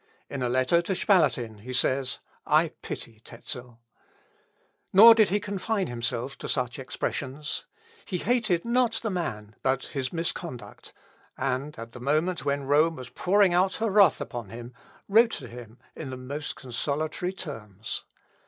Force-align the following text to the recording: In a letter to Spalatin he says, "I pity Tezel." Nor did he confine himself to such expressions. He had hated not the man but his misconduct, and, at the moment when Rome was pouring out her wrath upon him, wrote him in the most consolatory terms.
In 0.31 0.41
a 0.41 0.49
letter 0.49 0.81
to 0.81 0.95
Spalatin 0.95 1.59
he 1.59 1.73
says, 1.73 2.21
"I 2.47 2.69
pity 2.81 3.19
Tezel." 3.23 3.77
Nor 4.91 5.13
did 5.13 5.29
he 5.29 5.39
confine 5.39 5.85
himself 5.85 6.35
to 6.39 6.49
such 6.49 6.79
expressions. 6.79 7.67
He 8.03 8.17
had 8.17 8.25
hated 8.25 8.65
not 8.65 8.93
the 9.03 9.11
man 9.11 9.57
but 9.61 9.83
his 9.93 10.11
misconduct, 10.11 10.91
and, 11.37 11.77
at 11.77 11.91
the 11.91 11.99
moment 11.99 12.43
when 12.43 12.63
Rome 12.63 12.95
was 12.95 13.11
pouring 13.11 13.53
out 13.53 13.75
her 13.75 13.91
wrath 13.91 14.19
upon 14.19 14.49
him, 14.49 14.73
wrote 15.07 15.35
him 15.35 15.77
in 15.95 16.09
the 16.09 16.17
most 16.17 16.55
consolatory 16.55 17.31
terms. 17.31 18.05